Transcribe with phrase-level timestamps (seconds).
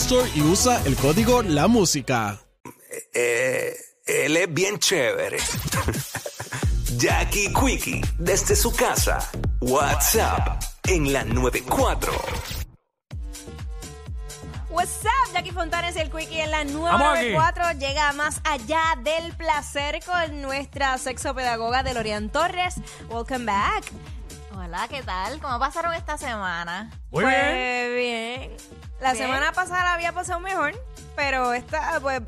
[0.00, 2.38] Store y usa el código La Música.
[3.12, 3.74] Eh,
[4.06, 5.38] él es bien chévere.
[6.96, 9.18] Jackie Quickie, desde su casa.
[9.60, 12.12] WhatsApp en la 94.
[14.70, 17.32] What's up, Jackie Fontanes y el Quickie en la Vamos aquí.
[17.32, 22.76] 994 llega más allá del placer con nuestra sexopedagoga Delorian Torres.
[23.10, 23.84] Welcome back.
[24.54, 25.40] Hola, ¿qué tal?
[25.40, 26.90] ¿Cómo pasaron esta semana?
[27.10, 27.94] Muy Pues, bien.
[27.94, 28.56] bien.
[29.00, 30.72] La semana pasada la había pasado mejor,
[31.14, 32.20] pero esta, pues,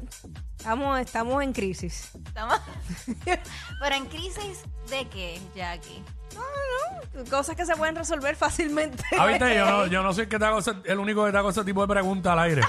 [0.56, 2.10] estamos, estamos en crisis.
[2.26, 2.60] ¿Estamos?
[3.80, 6.04] Pero en crisis de qué, Jackie?
[7.30, 9.02] Cosas que se pueden resolver fácilmente.
[9.18, 11.32] Ah, viste, yo no, yo no soy el, que te hago ese- el único que
[11.32, 12.62] te hago ese tipo de preguntas al aire.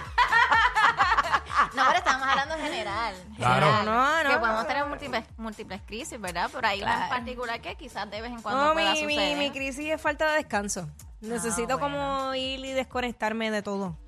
[1.76, 3.16] No, pero estamos hablando en general.
[3.38, 3.66] Claro.
[3.68, 3.86] General.
[3.86, 4.40] No, no, Que no.
[4.42, 6.50] podemos tener múltiples, múltles crisis, ¿verdad?
[6.52, 9.14] Pero hay una en particular que quizás de vez en cuando No, pueda mi, mi,
[9.16, 9.38] suceder.
[9.38, 10.90] mi crisis es falta de descanso.
[11.22, 11.98] Necesito Ah, bueno.
[11.98, 13.98] como ir y desconectarme de todo.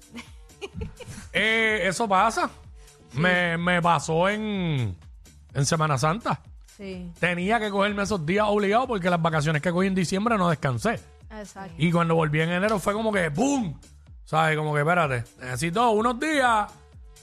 [1.34, 2.50] Eh, eso pasa.
[3.14, 4.96] Me, me pasó en,
[5.54, 6.42] en Semana Santa.
[6.78, 7.12] Sí.
[7.20, 11.00] Tenía que cogerme esos días obligados porque las vacaciones que cogí en diciembre no descansé.
[11.32, 11.74] Exacto.
[11.78, 13.80] Y cuando volví en enero fue como que ¡boom!
[14.26, 14.58] ¿Sabes?
[14.58, 16.72] Como que espérate, necesito unos días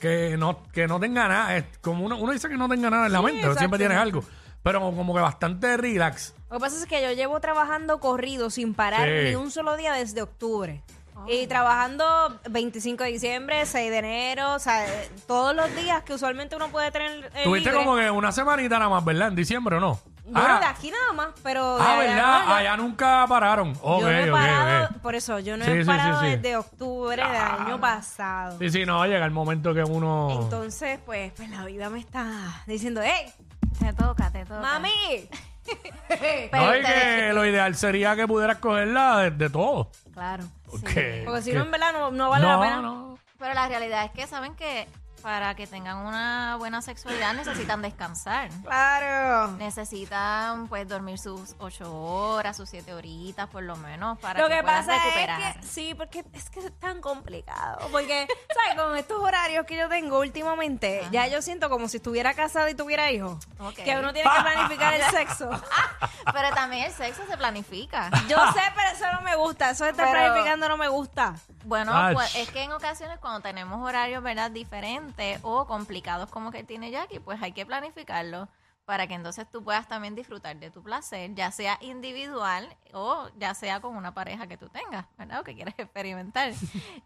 [0.00, 1.56] que no, que no tenga nada.
[1.56, 3.78] Es como uno, uno dice que no tenga nada en la Sí, mente, exacto, siempre
[3.78, 4.22] tienes algo.
[4.62, 6.34] Pero como que bastante relax.
[6.50, 9.28] Lo que pasa es que yo llevo trabajando corrido sin parar Sí.
[9.28, 10.82] ni un solo día desde octubre.
[11.28, 16.14] Y trabajando 25 de diciembre, 6 de enero, o sea, eh, todos los días que
[16.14, 17.84] usualmente uno puede tener eh, Tuviste libre.
[17.84, 19.28] como que una semanita nada más, ¿verdad?
[19.28, 20.00] En diciembre, ¿o no?
[20.24, 22.44] Bueno, ah, de aquí nada más, pero de ah, allá ¿verdad?
[22.46, 23.70] no, Allá nunca pararon.
[23.82, 25.02] Ok, yo no he ok, parado, ok.
[25.02, 26.36] por eso, yo no Sí, he sí, parado sí, sí.
[26.36, 28.58] desde octubre del año pasado.
[28.58, 30.30] Sí, sí, no, llega el momento que uno...
[30.42, 33.30] Entonces, pues, pues la vida me está diciendo, ¡hey,
[33.78, 34.60] Te toca, te toca.
[34.60, 35.28] mami!
[36.08, 39.90] Pero no, y ustedes- que lo ideal sería que pudieras cogerla de, de todo.
[40.12, 40.44] claro.
[40.70, 42.80] Porque, Porque si que- no, en verdad, no, no vale no, la pena.
[42.82, 43.18] no.
[43.38, 44.86] Pero la realidad es que saben que
[45.22, 48.48] para que tengan una buena sexualidad necesitan descansar.
[48.64, 49.52] Claro.
[49.52, 54.56] Necesitan pues dormir sus ocho horas, sus siete horitas por lo menos para Lo que,
[54.56, 55.40] que puedan pasa recuperar.
[55.40, 57.88] es que, sí, porque es que es tan complicado.
[57.90, 58.80] Porque, ¿sabes?
[58.82, 62.74] Con estos horarios que yo tengo últimamente, ya yo siento como si estuviera casada y
[62.74, 63.46] tuviera hijos.
[63.58, 63.74] Ok.
[63.76, 65.50] Que uno tiene que planificar el sexo.
[66.32, 68.10] Pero también el sexo se planifica.
[68.28, 69.70] Yo sé, pero eso no me gusta.
[69.70, 71.34] Eso de estar Pero- planificando no me gusta.
[71.64, 72.12] Bueno, Ach.
[72.14, 74.50] pues es que en ocasiones cuando tenemos horarios, ¿verdad?
[74.50, 75.09] Diferentes
[75.42, 78.48] o complicados como que tiene Jackie, pues hay que planificarlo
[78.90, 83.54] para que entonces tú puedas también disfrutar de tu placer, ya sea individual o ya
[83.54, 85.38] sea con una pareja que tú tengas, ¿verdad?
[85.38, 86.52] O que quieres experimentar.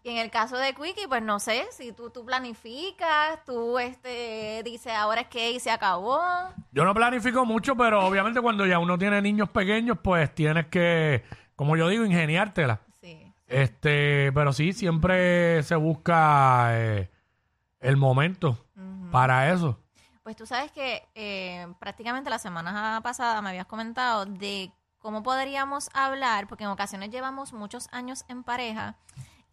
[0.03, 4.63] y en el caso de Quickie, pues no sé, si tú, tú planificas, tú este
[4.65, 6.19] dices, ahora es que y se acabó.
[6.71, 11.23] Yo no planifico mucho, pero obviamente cuando ya uno tiene niños pequeños, pues tienes que,
[11.55, 12.81] como yo digo, ingeniártela.
[12.99, 13.31] Sí.
[13.45, 17.11] Este, pero sí, siempre se busca eh,
[17.87, 18.57] el momento
[19.11, 19.79] para eso.
[20.23, 25.89] Pues tú sabes que eh, prácticamente la semana pasada me habías comentado de cómo podríamos
[25.93, 28.95] hablar, porque en ocasiones llevamos muchos años en pareja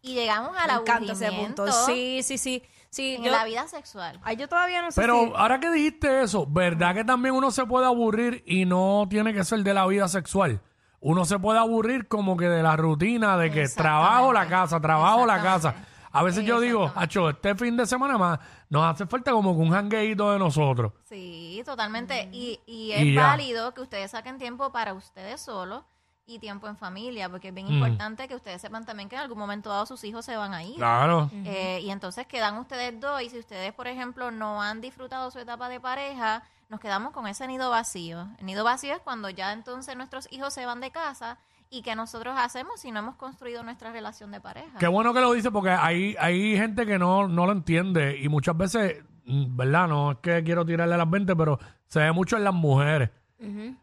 [0.01, 1.85] y llegamos al Me encanta ese aburrimiento punto.
[1.85, 2.63] Sí, sí, sí.
[2.89, 4.19] sí en yo, la vida sexual.
[4.23, 7.51] Ay, yo todavía no sé Pero si- ahora que dijiste eso, ¿verdad que también uno
[7.51, 10.59] se puede aburrir y no tiene que ser de la vida sexual?
[10.99, 15.25] Uno se puede aburrir como que de la rutina de que trabajo la casa, trabajo
[15.25, 15.69] la casa.
[15.69, 15.92] Exactamente.
[16.13, 18.39] A veces yo digo, Acho, este fin de semana más
[18.69, 20.93] nos hace falta como que un jangueito de nosotros.
[21.03, 22.29] Sí, totalmente.
[22.31, 23.23] Y, y es Y ya.
[23.27, 25.83] válido que ustedes saquen tiempo para ustedes solos
[26.25, 27.73] y tiempo en familia, porque es bien Mm.
[27.73, 30.63] importante que ustedes sepan también que en algún momento dado sus hijos se van a
[30.63, 30.75] ir.
[30.75, 31.29] Claro.
[31.33, 35.39] Eh, y entonces quedan ustedes dos y si ustedes, por ejemplo, no han disfrutado su
[35.39, 38.29] etapa de pareja, nos quedamos con ese nido vacío.
[38.39, 41.39] El nido vacío es cuando ya entonces nuestros hijos se van de casa
[41.73, 44.77] y qué nosotros hacemos si no hemos construido nuestra relación de pareja.
[44.79, 48.29] Qué bueno que lo dice porque hay, hay gente que no, no lo entiende y
[48.29, 49.87] muchas veces, mm, ¿verdad?
[49.87, 53.09] No es que quiero tirarle a las 20, pero se ve mucho en las mujeres.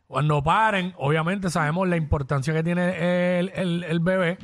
[0.06, 4.38] Cuando paren, obviamente sabemos la importancia que tiene el, el- el bebé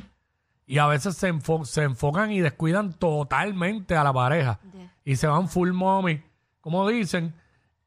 [0.67, 4.91] y a veces se, enfo- se enfocan y descuidan totalmente a la pareja Yeah.
[5.05, 6.21] y se van full mommy,
[6.61, 7.33] como dicen,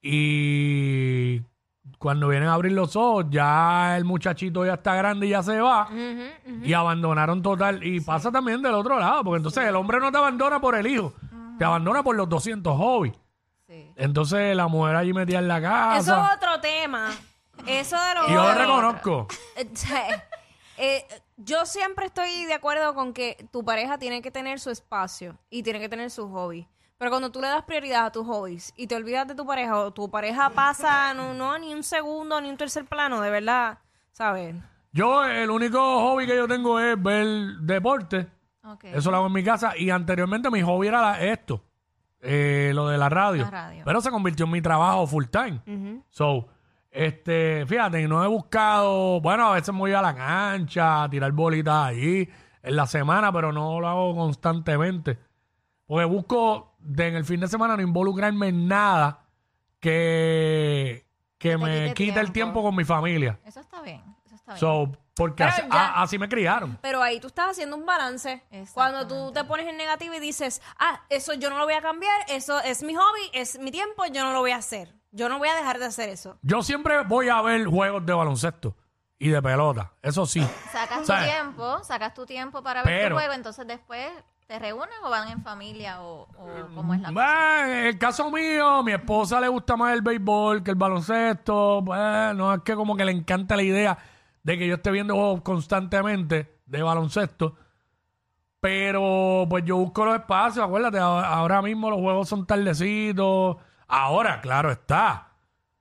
[0.03, 1.43] y
[1.99, 5.61] cuando vienen a abrir los ojos, ya el muchachito ya está grande y ya se
[5.61, 5.89] va
[6.63, 7.85] y abandonaron total.
[7.85, 10.87] Y pasa también del otro lado, porque entonces el hombre no te abandona por el
[10.87, 11.13] hijo,
[11.59, 13.15] te abandona por los 200 hobbies.
[13.67, 13.93] Sí.
[13.97, 16.29] Entonces la mujer allí metida en la Eso casa.
[16.31, 17.11] es otro tema.
[17.67, 19.29] Eso de los y yo lo reconozco.
[19.57, 19.69] Eh,
[20.79, 21.05] eh,
[21.37, 25.63] yo siempre estoy de acuerdo con que tu pareja tiene que tener su espacio y
[25.63, 26.67] tiene que tener su hobby.
[27.01, 29.79] Pero cuando tú le das prioridad a tus hobbies y te olvidas de tu pareja
[29.79, 33.79] o tu pareja pasa no, no ni un segundo ni un tercer plano, de verdad,
[34.13, 34.55] ¿sabes?
[34.93, 37.27] Yo, el único hobby que yo tengo es ver
[37.63, 38.29] deporte.
[38.93, 39.73] Eso lo hago en mi casa.
[39.79, 41.65] Y anteriormente mi hobby era la- esto,
[42.21, 43.45] eh, lo de la radio.
[43.45, 43.83] La radio.
[43.83, 46.03] Pero se convirtió en mi trabajo full time.
[46.11, 46.49] So,
[46.91, 51.33] este, fíjate, no he buscado, bueno, a veces me voy a la cancha, a tirar
[51.33, 52.29] bolitas ahí
[52.63, 55.19] en la semana, pero no lo hago constantemente.
[55.87, 59.25] Porque busco de, en el fin de semana no involucrarme en nada
[59.81, 61.07] que,
[61.39, 62.63] que me quite quite el tiempo.
[62.63, 63.39] con mi familia.
[63.45, 64.03] Eso está bien.
[64.27, 64.61] Eso está bien.
[64.61, 66.79] So, porque así, ya- a- así me criaron.
[66.81, 68.43] Pero ahí tú estás haciendo un balance.
[68.73, 71.83] Cuando tú te pones en negativo y dices, ah, eso yo no lo voy a
[71.83, 74.95] cambiar, eso es mi hobby, es mi tiempo, yo no lo voy a hacer.
[75.13, 76.39] Yo no voy a dejar de hacer eso.
[76.43, 78.77] Yo siempre voy a ver juegos de baloncesto
[79.19, 79.93] y de pelota.
[80.03, 80.47] Eso sí.
[80.73, 84.09] Sacas tu tiempo, sacas tu tiempo para ver Pero- tu juego, entonces después
[84.51, 87.13] te reúnen o van en familia o, o cómo es la cosa.
[87.13, 91.83] Bueno, en el caso mío, mi esposa le gusta más el béisbol que el baloncesto.
[91.83, 93.97] Bueno, no es que como que le encanta la idea
[94.43, 97.55] de que yo esté viendo juegos constantemente de baloncesto.
[98.59, 103.57] Pero pues yo busco los espacios, acuérdate, ahora mismo los juegos son tardecitos.
[103.87, 105.29] Ahora, claro está.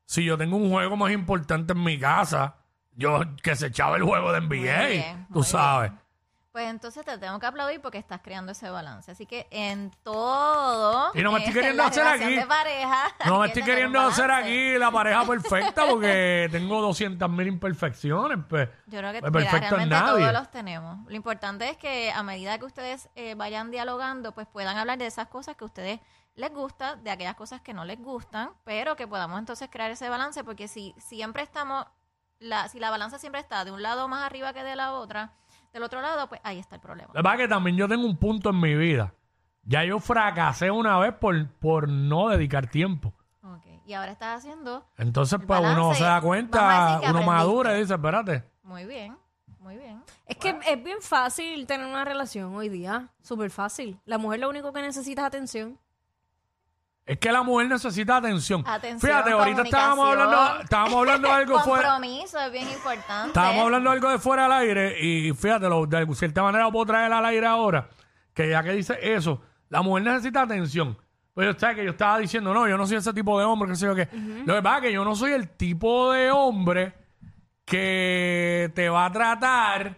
[0.06, 2.57] Si yo tengo un juego más importante en mi casa,
[2.92, 5.92] yo que se echaba el juego de NBA, bien, tú sabes.
[6.60, 9.10] Pues entonces te tengo que aplaudir porque estás creando ese balance.
[9.10, 11.10] Así que en todo.
[11.14, 12.38] Y no me estoy queriendo hacer aquí.
[12.46, 13.04] pareja.
[13.26, 18.40] No me estoy queriendo hacer aquí la pareja perfecta porque tengo 200 mil imperfecciones.
[18.50, 20.20] Pues, Yo creo que Pues perfecto nadie.
[20.20, 21.08] todos los tenemos.
[21.08, 25.06] Lo importante es que a medida que ustedes eh, vayan dialogando, pues puedan hablar de
[25.06, 26.02] esas cosas que a ustedes
[26.36, 30.10] les gusta, de aquellas cosas que no les gustan, pero que podamos entonces crear ese
[30.10, 31.86] balance, porque si siempre estamos,
[32.40, 35.32] la, si la balanza siempre está de un lado más arriba que de la otra,
[35.74, 37.10] del otro lado, pues ahí está el problema.
[37.13, 39.13] la verdad que también yo tengo un punto en mi vida.
[39.63, 43.13] Ya yo fracasé una vez por, por no dedicar tiempo.
[43.44, 46.60] Ok, Y ahora estás haciendo Entonces, El pues uno balance, se da vamos a cuenta,
[46.60, 47.25] decir que uno aprendiste.
[47.31, 48.44] madura y dice, espérate.
[48.63, 49.18] muy bien,
[49.60, 50.04] muy bien.
[50.25, 53.10] Es que es bien fácil tener una relación hoy día.
[53.22, 54.00] Súper fácil.
[54.06, 55.77] La mujer lo único que necesita es atención.
[57.10, 58.62] Es que la mujer necesita atención.
[58.68, 61.90] Atención, Fíjate, ahorita estábamos hablando, estábamos hablando de algo fuera.
[61.94, 63.28] Compromiso es bien importante.
[63.30, 66.72] Estábamos hablando de algo de fuera al aire y fíjate, lo, de cierta manera lo
[66.72, 67.90] puedo traer al aire ahora,
[68.32, 70.96] que ya que dice eso, la mujer necesita atención.
[71.34, 73.76] Pues yo, que yo estaba diciendo, no, yo no soy ese tipo de hombre, que
[73.76, 74.08] sé yo qué.
[74.46, 76.94] Lo que pasa es que yo no soy el tipo de hombre
[77.66, 79.98] que te va a tratar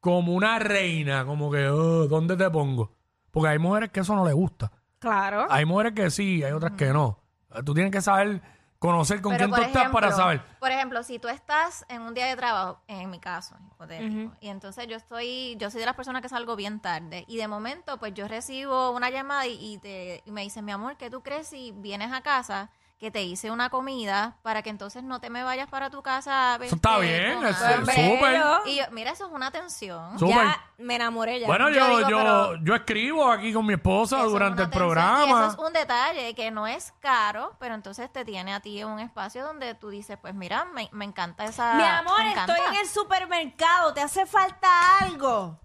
[0.00, 2.96] como una reina, como que, "Oh, ¿dónde te pongo?
[3.30, 4.72] Porque hay mujeres que eso no les gusta.
[5.02, 5.48] Claro.
[5.50, 7.18] Hay mujeres que sí, hay otras que no.
[7.66, 8.40] Tú tienes que saber
[8.78, 10.42] conocer con Pero, quién tú por estás para saber.
[10.60, 14.48] Por ejemplo, si tú estás en un día de trabajo, en mi caso, hipotético, y
[14.48, 17.98] entonces yo estoy, yo soy de las personas que salgo bien tarde, y de momento,
[17.98, 21.20] pues yo recibo una llamada y, y te, y me dicen, mi amor, ¿qué tú
[21.20, 22.70] crees si vienes a casa?
[23.02, 26.56] Que te hice una comida para que entonces no te me vayas para tu casa.
[26.62, 27.94] Eso está bien, es- hambre".
[27.96, 28.42] es súper.
[28.66, 30.16] Y yo, mira, eso es una atención.
[30.20, 30.36] Súper.
[30.36, 31.48] Ya me enamoré ya.
[31.48, 34.92] Bueno, Yo yo, digo, yo, escribo aquí con mi esposa Eso durante el atención, Y
[34.94, 35.46] programa.
[35.48, 38.86] eso es un detalle que no es caro, pero entonces te tiene a ti en
[38.86, 41.74] un espacio donde tú dices, pues mira, me, me encanta esa...
[41.74, 43.92] Mi amor, estoy en el supermercado.
[43.94, 44.68] ¿Te hace falta
[45.00, 45.58] algo?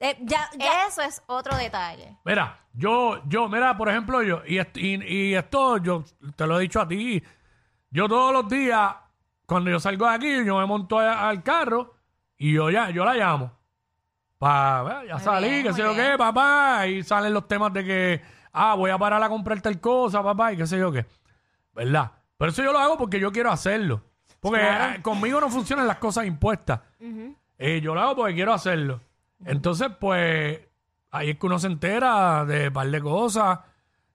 [0.00, 0.86] Eh, ya, ya.
[0.86, 2.16] Eso es otro detalle.
[2.24, 6.04] Mira, yo, yo, mira, por ejemplo, yo, y, est- y, y esto yo
[6.36, 7.22] te lo he dicho a ti,
[7.90, 8.94] yo todos los días,
[9.46, 11.94] cuando yo salgo de aquí, yo me monto a- al carro
[12.36, 13.52] y yo ya, yo la llamo.
[14.38, 16.12] Pa, ya Muy salí, bien, que muy sé yo bien.
[16.12, 18.22] qué, papá, y salen los temas de que,
[18.52, 21.06] ah, voy a parar a comprar tal cosa, papá, y qué sé yo qué.
[21.72, 22.10] ¿Verdad?
[22.36, 24.02] Pero eso yo lo hago porque yo quiero hacerlo.
[24.40, 26.80] Porque eh, conmigo no funcionan las cosas impuestas.
[27.56, 29.00] Eh, yo lo hago porque quiero hacerlo.
[29.44, 30.60] Entonces, pues,
[31.10, 33.58] ahí es que uno se entera de un par de cosas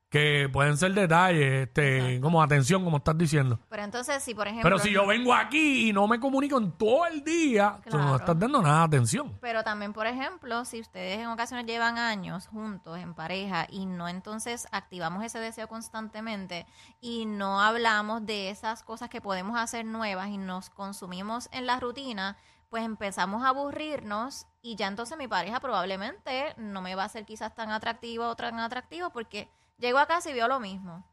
[0.10, 3.60] que pueden ser detalles, este, como atención, como estás diciendo.
[3.70, 4.64] Pero entonces, si por ejemplo...
[4.68, 8.06] Pero si yo vengo aquí y no me comunico en todo el día, tú no
[8.06, 8.16] Claro.
[8.16, 9.38] estás dando nada de atención.
[9.40, 14.08] Pero también, por ejemplo, si ustedes en ocasiones llevan años juntos, en pareja, y no
[14.08, 16.66] entonces activamos ese deseo constantemente
[17.00, 21.80] y no hablamos de esas cosas que podemos hacer nuevas y nos consumimos en la
[21.80, 22.36] rutina,
[22.70, 27.26] pues empezamos a aburrirnos y ya entonces mi pareja probablemente no me va a ser
[27.26, 31.06] quizás tan atractiva o tan atractivo porque llego a casa y veo lo mismo.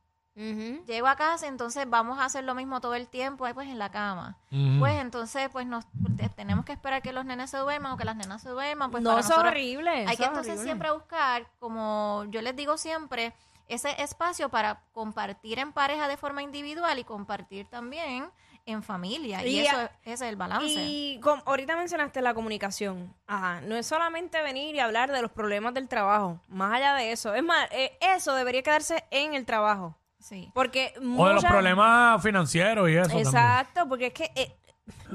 [0.86, 3.78] Llego a casa, entonces vamos a hacer lo mismo todo el tiempo, ahí pues en
[3.78, 4.36] la cama.
[4.78, 5.86] Pues entonces, pues nos
[6.18, 8.90] te- tenemos que esperar que los nenes se duerman o que las nenas se duerman.
[8.90, 9.90] Pues no, es horrible.
[9.90, 10.64] Hay que es entonces horrible.
[10.64, 13.32] siempre buscar, como yo les digo siempre,
[13.68, 18.30] ese espacio para compartir en pareja de forma individual y compartir también
[18.66, 19.44] en familia.
[19.46, 20.66] Y, Y eso a- ese es el balance.
[20.66, 23.14] Y ahorita mencionaste la comunicación.
[23.26, 23.60] Ajá.
[23.62, 26.40] No es solamente venir y hablar de los problemas del trabajo.
[26.48, 27.34] Más allá de eso.
[27.34, 29.96] Es más, eh, eso debería quedarse en el trabajo.
[30.18, 30.50] Sí.
[30.54, 33.26] Porque O de los muchas- problemas financieros y eso también.
[33.26, 34.56] Exacto, porque es que eh,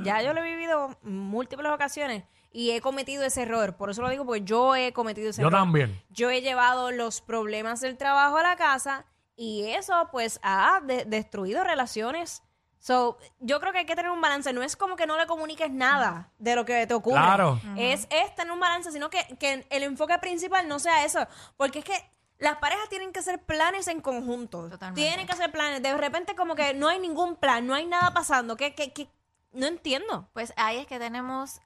[0.04, 3.76] ya yo lo he vivido múltiples ocasiones y he cometido ese error.
[3.76, 5.60] Por eso lo digo, porque yo he cometido ese Yo error.
[5.60, 6.02] también.
[6.10, 9.06] Yo he llevado los problemas del trabajo a la casa
[9.36, 12.44] y eso pues ha de- destruido relaciones.
[12.82, 14.52] So, yo creo que hay que tener un balance.
[14.54, 17.20] No es como que no le comuniques nada de lo que te ocurre.
[17.22, 17.62] Claro.
[17.78, 21.28] Es, es tener un balance, sino que, que el enfoque principal no sea eso.
[21.58, 24.68] Porque es que las parejas tienen que hacer planes en conjunto.
[24.68, 25.00] Totalmente.
[25.00, 25.84] Tienen que hacer planes.
[25.84, 28.58] De repente como que no hay ningún plan, no hay nada pasando.
[28.58, 29.08] que que que
[29.52, 30.28] No entiendo.
[30.34, 31.62] Pues ahí es que tenemos,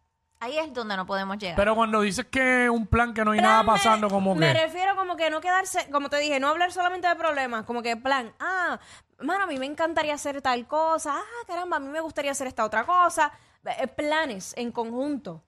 [0.46, 1.56] ahí es donde no podemos llegar.
[1.56, 4.54] Pero cuando dices que un plan que no hay nada Plan me- pasando, como Me
[4.54, 4.62] que...
[4.66, 7.96] refiero como que no quedarse, como te dije, no hablar solamente de problemas, como que
[7.98, 8.80] plan, ah,
[9.20, 12.48] mano, a mí me encantaría hacer tal cosa, ah, caramba, a mí me gustaría hacer
[12.48, 13.32] esta otra cosa,
[13.66, 15.42] Eh, planes en conjunto.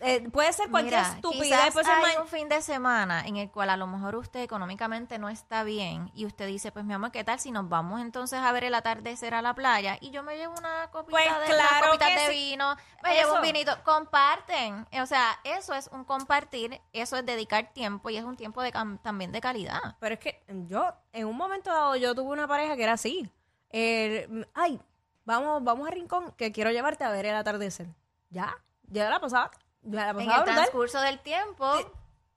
[0.00, 3.50] Eh, puede ser cualquier Mira, estupidez, puede ser hay un fin de semana en el
[3.50, 7.12] cual a lo mejor usted económicamente no está bien y usted dice, pues mi amor,
[7.12, 10.22] ¿qué tal si nos vamos entonces a ver el atardecer a la playa y yo
[10.22, 12.50] me llevo una copita Pues de, claro copitas que de sí.
[12.50, 17.72] vino, me llevo un vinito, comparten, o sea, eso es un compartir, eso es dedicar
[17.72, 18.72] tiempo y es un tiempo de
[19.02, 19.96] también de calidad.
[19.98, 23.30] Pero es que yo, en un momento dado, yo tuve una pareja que era así.
[23.72, 24.78] Ay,
[25.24, 27.88] vamos, vamos a Rincón, que quiero llevarte a ver el atardecer.
[28.28, 28.54] Ya,
[28.88, 29.50] ya la pasaba,
[29.90, 30.44] la En el brutal.
[30.44, 31.72] transcurso del tiempo,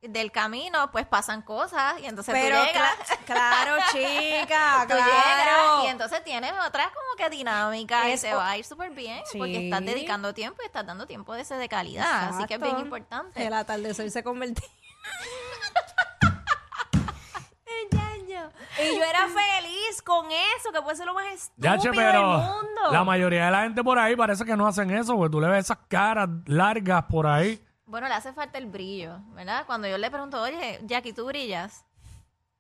[0.02, 2.98] del camino, pues pasan cosas y entonces Pero tú llegas.
[3.00, 5.06] cla- claro, chica, Tú claro.
[5.12, 9.22] llegas y entonces tienes otras como que dinámica y se va a ir súper bien
[9.38, 12.30] porque estás dedicando tiempo y estás dando tiempo de ese de calidad.
[12.30, 13.46] Así que es bien importante.
[13.46, 14.68] El atardecer se convertía.
[18.84, 22.48] Y yo era feliz con eso, que puede ser lo más estúpido che, pero del
[22.48, 22.92] mundo.
[22.92, 25.48] la mayoría de la gente por ahí parece que no hacen eso, porque tú le
[25.48, 27.64] ves esas caras largas por ahí.
[27.86, 29.66] Bueno, le hace falta el brillo, ¿verdad?
[29.66, 31.86] Cuando yo le pregunto, oye, Jackie, ¿tú brillas?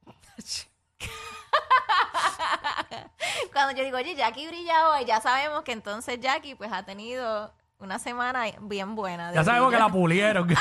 [3.54, 7.54] Cuando yo digo, oye, Jackie brilla hoy, ya sabemos que entonces Jackie pues ha tenido
[7.80, 9.30] una semana bien buena.
[9.30, 10.48] de Ya sabemos que la pulieron.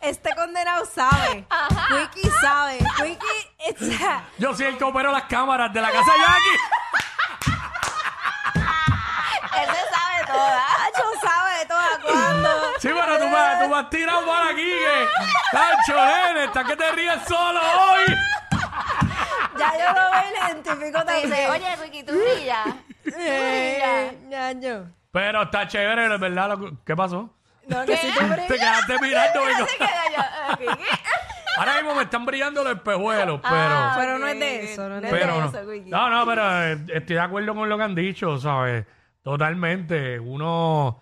[0.00, 1.44] Este condenado sabe.
[1.92, 2.78] Wiki sabe.
[3.02, 6.58] Wiki, sea, Yo soy el que opero las cámaras de la casa de Jackie.
[9.60, 10.60] Él se sabe toda.
[10.78, 12.48] Nacho sabe de toda cuando.
[12.78, 15.08] Sí, pero tú me, tú me has tirado para aquí que...
[15.50, 18.14] Tacho, nene, está que te ríes solo hoy.
[19.58, 21.50] Ya yo lo veo y le identifico dice, también.
[21.50, 22.66] oye, Ricky, ¿tú brillas?
[23.04, 24.92] Eh, ñaño.
[25.10, 26.56] Pero está chévere, verdad.
[26.84, 27.30] ¿Qué pasó?
[27.68, 28.48] No, que si tú Te brillas.
[28.48, 29.40] quedaste mirando.
[29.50, 30.82] y no- Se queda yo, Ricky.
[31.58, 33.52] Ahora mismo me están brillando los espejuelos, pero...
[33.54, 35.48] Ah, Pero no es de eso, no es de pero no.
[35.48, 35.90] eso, Wiki.
[35.90, 38.86] No, no, pero eh, estoy de acuerdo con lo que han dicho, ¿sabes?
[39.22, 40.20] Totalmente.
[40.20, 41.00] Uno.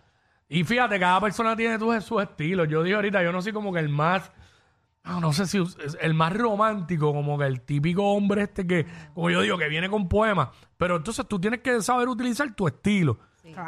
[0.49, 2.69] Y fíjate, cada persona tiene sus, sus estilos.
[2.69, 4.33] Yo dije ahorita, yo no soy como que el más.
[5.05, 8.87] No, no sé si es el más romántico, como que el típico hombre este que,
[9.15, 10.49] como yo digo, que viene con poemas.
[10.79, 13.19] Pero entonces tú tienes que saber utilizar tu estilo.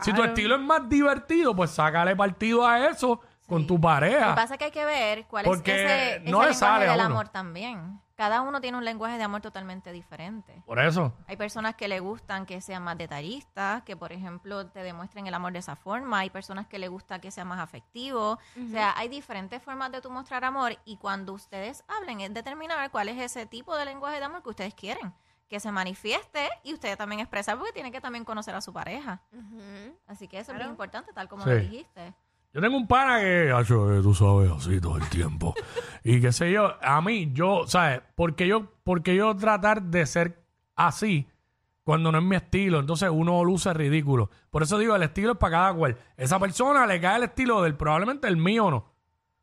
[0.02, 3.82] Si tu estilo es más divertido, pues sácale partido a eso con tu Lo que
[3.84, 4.34] pareja.
[4.34, 6.86] pasa es que hay que ver cuál Porque es ese, ese no le lenguaje sale
[6.86, 7.06] a del uno.
[7.06, 8.00] amor también.
[8.14, 10.60] Cada uno tiene un lenguaje de amor totalmente diferente.
[10.66, 11.14] Por eso.
[11.28, 15.34] Hay personas que le gustan que sean más detallistas, que por ejemplo te demuestren el
[15.34, 16.18] amor de esa forma.
[16.18, 18.32] Hay personas que le gusta que sea más afectivo.
[18.32, 22.90] O sea, hay diferentes formas de tu mostrar amor y cuando ustedes hablen es determinar
[22.90, 25.14] cuál es ese tipo de lenguaje de amor que ustedes quieren.
[25.48, 29.22] Que se manifieste y ustedes también expresar porque tienen que también conocer a su pareja.
[30.06, 31.50] Así que eso es bien importante, tal como Sí.
[31.50, 32.14] lo dijiste.
[32.52, 35.54] Yo tengo un pana que, Acho, eh, tú sabes, así todo el tiempo.
[36.04, 38.00] y qué sé yo, a mí, yo, ¿sabes?
[38.14, 40.42] Porque yo, porque yo tratar de ser
[40.76, 41.28] así
[41.84, 44.30] cuando no es mi estilo, entonces uno luce ridículo.
[44.50, 45.96] Por eso digo, el estilo es para cada cual.
[46.16, 48.92] Esa persona le cae el estilo del, probablemente el mío no.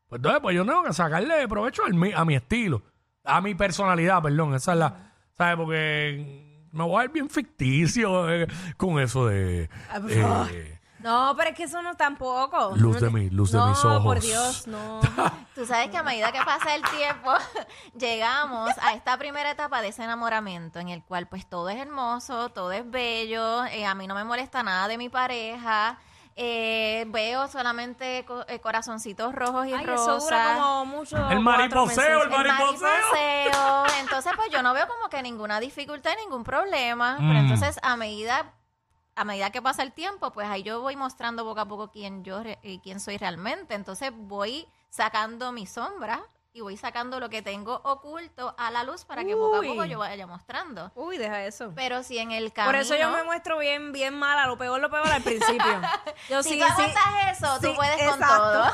[0.07, 2.83] Pues entonces, pues yo tengo que sacarle provecho al mi- a mi estilo,
[3.23, 4.53] a mi personalidad, perdón.
[4.53, 5.04] Esa es la,
[5.37, 5.57] ¿sabes?
[5.57, 9.63] Porque me voy a ver bien ficticio eh, con eso de...
[10.09, 12.71] eh, No, pero es que eso no tampoco.
[12.75, 14.03] Luz No de mi- luz de No, mis ojos.
[14.03, 14.99] por Dios, no.
[15.55, 17.31] Tú sabes que a medida que pasa el tiempo,
[17.99, 22.49] llegamos a esta primera etapa de ese enamoramiento en el cual pues todo es hermoso,
[22.49, 25.97] todo es bello, eh, a mí no me molesta nada de mi pareja,
[26.37, 30.17] eh, veo solamente co- eh, corazoncitos rojos y Ay, rosas.
[30.17, 31.15] eso dura como mucho.
[31.17, 32.89] El cuatro mariposeo, el el mariposeo.
[32.89, 33.85] mariposeo.
[34.01, 37.15] Entonces, pues yo no veo como que ninguna dificultad, ningún problema.
[37.17, 37.37] Pero Mm.
[37.37, 38.53] entonces, a medida,
[39.15, 42.23] a medida que pasa el tiempo, pues ahí yo voy mostrando poco a poco quién
[42.25, 43.73] yo re- y quién soy realmente.
[43.73, 46.21] Entonces voy sacando mi sombra
[46.55, 49.83] y voy sacando lo que tengo oculto a la luz para que poco a poco
[49.83, 50.89] yo vaya mostrando.
[50.95, 51.73] Uy, deja eso.
[51.75, 52.71] Pero si en el camino...
[52.71, 55.81] Por eso yo me muestro bien, bien mala, lo peor, lo peor al principio.
[56.29, 58.73] Yo Si sí, tú sí, aguantas eso, tú puedes con todo.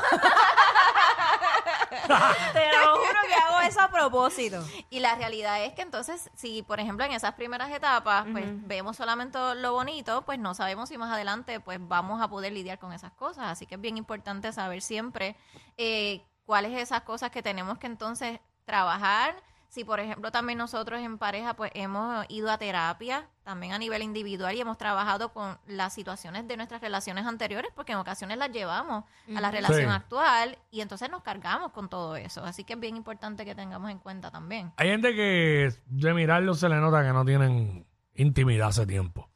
[2.52, 4.64] te lo juro que hago eso a propósito.
[4.88, 8.96] Y la realidad es que entonces, si por ejemplo en esas primeras etapas, pues vemos
[8.96, 12.92] solamente lo bonito, pues no sabemos si más adelante pues vamos a poder lidiar con
[12.92, 13.46] esas cosas.
[13.46, 15.34] Así que es bien importante saber siempre
[15.76, 19.34] eh, cuáles esas cosas que tenemos que entonces trabajar.
[19.68, 24.02] Si por ejemplo también nosotros en pareja pues hemos ido a terapia, también a nivel
[24.02, 28.50] individual y hemos trabajado con las situaciones de nuestras relaciones anteriores, porque en ocasiones las
[28.52, 29.94] llevamos a la relación Sí.
[29.96, 32.44] actual y entonces nos cargamos con todo eso.
[32.44, 34.74] Así que es bien importante que tengamos en cuenta también.
[34.76, 39.30] Hay gente que de mirarlo se le nota que no tienen intimidad hace tiempo.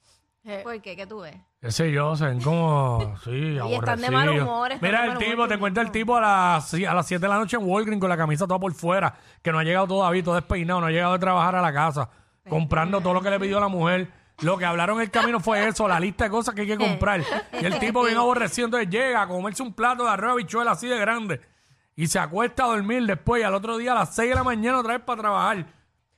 [0.62, 0.94] ¿Por qué?
[0.96, 1.34] ¿Qué tú ves?
[1.60, 4.12] Qué sé yo, se ven como, sí, Y están de aborrecidos.
[4.12, 6.12] mal humor, están Mira de el mal humor tipo, te todo el encuentra el tiempo.
[6.12, 8.60] tipo a las, a las 7 de la noche en Walgreens con la camisa toda
[8.60, 11.62] por fuera, que no ha llegado todavía, todo despeinado, no ha llegado de trabajar a
[11.62, 12.08] la casa,
[12.48, 14.08] comprando todo lo que le pidió la mujer.
[14.42, 16.76] Lo que hablaron en el camino fue eso, la lista de cosas que hay que
[16.78, 17.22] comprar.
[17.60, 20.86] Y el tipo bien aborrecido, entonces llega a comerse un plato de arroz bichuela así
[20.86, 21.40] de grande
[21.96, 24.44] y se acuesta a dormir después y al otro día a las 6 de la
[24.44, 25.66] mañana otra vez para trabajar.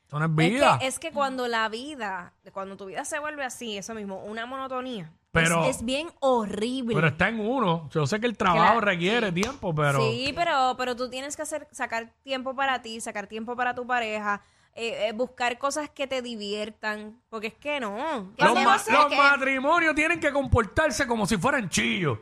[0.09, 0.73] Eso no es vida.
[0.75, 4.25] Es que, es que cuando la vida, cuando tu vida se vuelve así, eso mismo,
[4.25, 6.95] una monotonía, Pero- es, es bien horrible.
[6.95, 7.88] Pero está en uno.
[7.93, 10.00] Yo sé que el trabajo Claro, requiere tiempo, pero...
[10.00, 13.87] Sí, pero, pero tú tienes que hacer, sacar tiempo para ti, sacar tiempo para tu
[13.87, 14.41] pareja,
[14.75, 18.32] eh, eh, buscar cosas que te diviertan, porque es que no.
[18.39, 18.78] Los, ma-
[19.17, 22.19] matrimonios tienen que comportarse como si fueran chillos.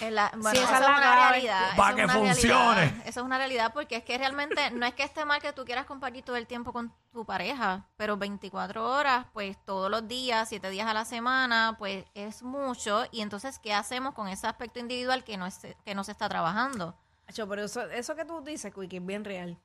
[0.00, 1.76] Es la- bueno, esa es una realidad.
[1.76, 2.74] Pa' eso que funcione.
[2.74, 3.06] realidad.
[3.06, 5.64] Eso es una realidad porque es que realmente no es que esté mal que tú
[5.64, 10.48] quieras compartir todo el tiempo con tu pareja, pero 24 horas, pues todos los días,
[10.48, 13.04] 7 días a la semana, pues es mucho.
[13.10, 16.28] Y entonces, ¿qué hacemos con ese aspecto individual que no, es, que no se está
[16.28, 16.96] trabajando?
[17.26, 19.58] Acho, pero eso, eso que tú dices, Quickie, es bien real.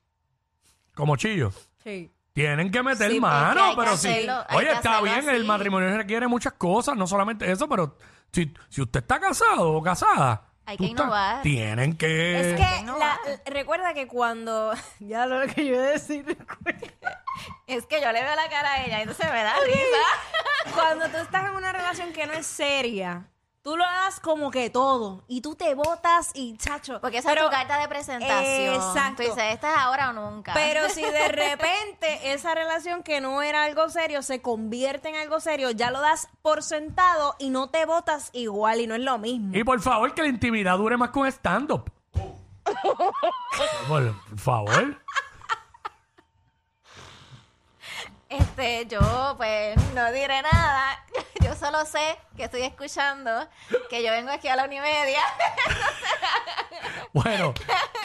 [0.94, 1.70] Como chillos.
[1.82, 2.12] Sí.
[2.34, 4.08] Tienen que meter Sí, mano, hay que pero sí.
[4.08, 5.36] hacerlo, hay Oye, que está hacerlo bien, así.
[5.36, 7.96] el matrimonio requiere muchas cosas, no solamente eso, pero
[8.32, 11.42] si, si usted está casado o casada, Hay tú que estás- innovar.
[11.42, 12.40] tienen que...
[12.40, 16.24] Es que la- recuerda que cuando ya lo que yo iba a decir
[17.68, 20.72] Es que yo le veo la cara a ella, entonces me da risa.
[20.74, 23.28] cuando tú estás en una relación que no es seria,
[23.64, 27.00] tú lo das como que todo y tú te botas y chacho.
[27.00, 28.74] Porque esa pero, es tu carta de presentación.
[28.74, 29.22] Exacto.
[29.22, 30.52] Tú dices, esta es ahora o nunca.
[30.52, 35.40] Pero si de repente esa relación que no era algo serio se convierte en algo
[35.40, 39.16] serio, ya lo das por sentado y no te botas igual y no es lo
[39.18, 39.56] mismo.
[39.56, 41.90] Y por favor, que la intimidad dure más con stand-up.
[43.88, 45.03] por, por favor.
[48.38, 51.04] Este, yo pues no diré nada.
[51.44, 53.30] Yo solo sé que estoy escuchando,
[53.90, 55.20] que yo vengo aquí a la unimedia.
[57.12, 57.54] Bueno,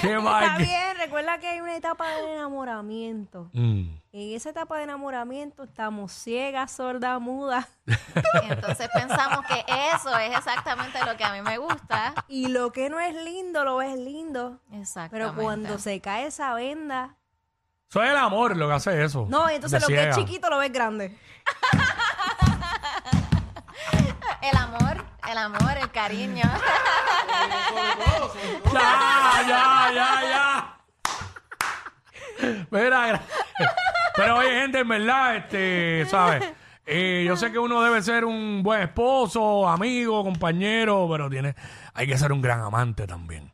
[0.02, 0.44] ¿qué más?
[0.44, 3.50] Está bien, recuerda que hay una etapa de enamoramiento.
[3.54, 3.96] Mm.
[4.12, 7.68] En esa etapa de enamoramiento estamos ciegas, sordas, mudas.
[7.88, 7.94] Y
[8.52, 9.66] entonces pensamos que
[9.96, 12.14] eso es exactamente lo que a mí me gusta.
[12.28, 14.60] Y lo que no es lindo, lo ves lindo.
[14.72, 15.12] Exactamente.
[15.12, 17.16] Pero cuando se cae esa venda.
[17.90, 19.26] Eso es el amor lo que hace eso.
[19.28, 21.18] No, entonces De lo que es chiquito lo ves grande.
[24.42, 26.44] El amor, el amor, el cariño.
[28.74, 30.78] Ya, ya, ya, ya.
[32.70, 33.22] Mira, gra-
[34.16, 36.44] pero oye, gente, en verdad, este, ¿sabes?
[36.86, 41.56] Eh, yo sé que uno debe ser un buen esposo, amigo, compañero, pero tiene,
[41.94, 43.52] hay que ser un gran amante también.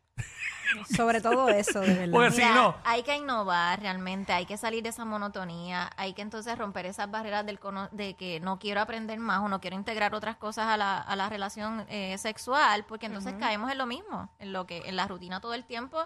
[0.95, 2.11] Sobre todo eso, de verdad.
[2.11, 6.13] Porque si Mira, no, hay que innovar realmente, hay que salir de esa monotonía, hay
[6.13, 9.61] que entonces romper esas barreras del cono- de que no quiero aprender más o no
[9.61, 13.77] quiero integrar otras cosas a la, a la relación eh, sexual, porque entonces caemos en
[13.77, 15.97] lo mismo, en lo que en la rutina todo el tiempo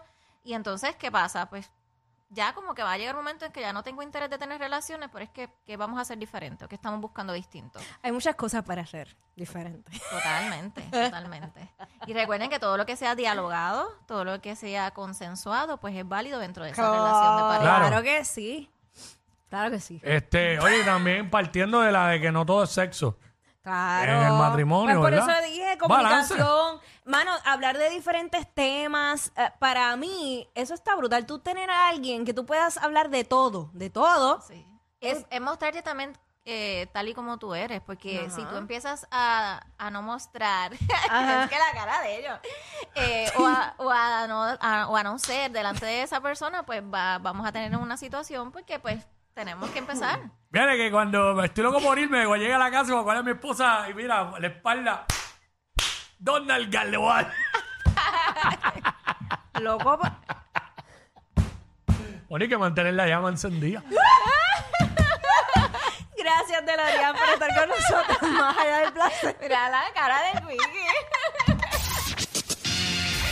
[0.44, 1.70] y entonces qué pasa, pues
[2.30, 4.38] ya como que va a llegar un momento en que ya no tengo interés de
[4.38, 7.80] tener relaciones, pero es que, que vamos a hacer diferente, o que estamos buscando distinto.
[8.04, 10.02] Hay muchas cosas para hacer diferentes.
[10.10, 11.70] Totalmente, totalmente.
[12.06, 16.08] Y recuerden que todo lo que sea dialogado, todo lo que sea consensuado, pues es
[16.08, 17.62] válido dentro de esa relación de pareja.
[17.62, 17.88] Claro.
[17.88, 18.70] Claro que sí.
[19.50, 20.00] Claro que sí.
[20.04, 23.18] Este, oye, también partiendo de la de que no todo es sexo.
[23.64, 24.14] Claro.
[24.22, 25.40] En el matrimonio, Pues por ¿verdad?
[25.44, 26.36] eso dije Balance.
[26.36, 26.80] comunicación.
[27.06, 29.32] Mano, hablar de diferentes temas.
[29.36, 31.26] eh, para mí, eso está brutal.
[31.26, 34.42] Tú tener a alguien que tú puedas hablar de todo, de todo.
[34.42, 34.66] Sí.
[35.02, 39.62] Es, es mostrarte también eh, tal y como tú eres, porque si tú empiezas a,
[39.78, 40.88] a no mostrar, es que
[41.58, 42.40] la cara de ellos,
[42.96, 46.64] eh, o, a, o, a no, a- o a no ser delante de esa persona,
[46.66, 49.06] pues va- vamos a tener una situación porque pues
[49.40, 50.20] tenemos que empezar.
[50.50, 53.24] Viene que cuando me estoy loco por irme, cuando llegue a la casa, cuando a
[53.24, 55.06] mi esposa y mira, la espalda,
[56.18, 57.26] Donald Galewan.
[59.62, 59.98] Loco.
[59.98, 60.20] pa-
[62.28, 63.82] Bueno, hay que mantener la llama encendida.
[66.18, 69.38] Gracias, Delarian, por estar con nosotros más allá del placer.
[69.42, 70.86] Mira la cara de Vicky.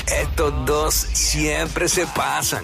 [0.08, 2.64] Estos dos siempre se pasan.